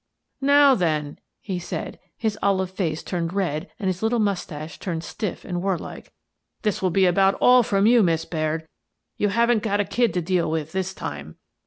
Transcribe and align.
"Now, 0.53 0.73
then," 0.73 1.19
he 1.41 1.59
said, 1.59 1.99
his 2.17 2.35
olive 2.41 2.71
face 2.71 3.03
turned 3.03 3.33
red 3.33 3.69
and 3.77 3.85
his 3.85 4.01
little 4.01 4.17
moustache 4.17 4.79
turned 4.79 5.03
stiff 5.03 5.45
and 5.45 5.61
warlike," 5.61 6.11
this 6.63 6.81
will 6.81 6.89
be 6.89 7.05
about 7.05 7.35
all 7.35 7.61
from 7.61 7.85
you, 7.85 8.01
Miss 8.01 8.25
Baird. 8.25 8.67
You 9.17 9.27
haven't 9.29 9.61
got 9.61 9.79
a 9.79 9.85
kid 9.85 10.11
to 10.15 10.21
deal 10.23 10.49
with 10.49 10.71
this 10.71 10.95
time." 10.95 11.35